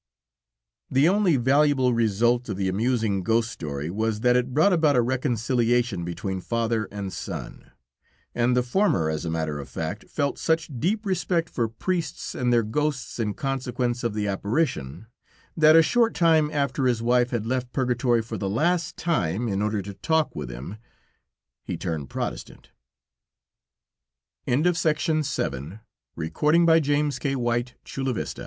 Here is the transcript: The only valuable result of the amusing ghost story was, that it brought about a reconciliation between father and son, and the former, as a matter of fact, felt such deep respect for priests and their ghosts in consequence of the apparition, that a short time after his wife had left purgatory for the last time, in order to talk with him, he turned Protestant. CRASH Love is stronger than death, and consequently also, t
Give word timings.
The 0.89 1.07
only 1.07 1.37
valuable 1.37 1.93
result 1.93 2.49
of 2.49 2.57
the 2.57 2.67
amusing 2.67 3.21
ghost 3.21 3.51
story 3.51 3.91
was, 3.91 4.21
that 4.21 4.35
it 4.35 4.51
brought 4.51 4.73
about 4.73 4.95
a 4.95 5.01
reconciliation 5.03 6.03
between 6.03 6.41
father 6.41 6.85
and 6.91 7.13
son, 7.13 7.69
and 8.33 8.57
the 8.57 8.63
former, 8.63 9.11
as 9.11 9.25
a 9.25 9.29
matter 9.29 9.59
of 9.59 9.69
fact, 9.69 10.09
felt 10.09 10.39
such 10.39 10.71
deep 10.79 11.05
respect 11.05 11.51
for 11.51 11.67
priests 11.69 12.33
and 12.33 12.51
their 12.51 12.63
ghosts 12.63 13.19
in 13.19 13.35
consequence 13.35 14.03
of 14.03 14.15
the 14.15 14.27
apparition, 14.27 15.05
that 15.55 15.75
a 15.75 15.83
short 15.83 16.15
time 16.15 16.49
after 16.49 16.87
his 16.87 17.03
wife 17.03 17.29
had 17.29 17.45
left 17.45 17.71
purgatory 17.71 18.23
for 18.23 18.39
the 18.39 18.49
last 18.49 18.97
time, 18.97 19.47
in 19.47 19.61
order 19.61 19.83
to 19.83 19.93
talk 19.93 20.35
with 20.35 20.49
him, 20.49 20.77
he 21.63 21.77
turned 21.77 22.09
Protestant. 22.09 22.71
CRASH 24.47 24.55
Love 24.55 24.65
is 24.65 24.79
stronger 24.79 25.23
than 25.27 25.79
death, 25.79 25.79
and 26.17 26.33
consequently 26.33 27.75
also, 27.85 28.13
t 28.13 28.33